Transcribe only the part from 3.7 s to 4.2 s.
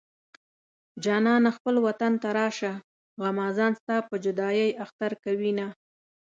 ستا په